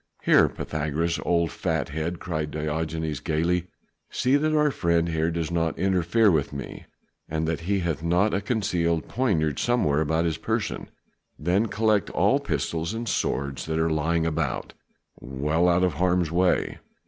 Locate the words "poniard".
9.07-9.59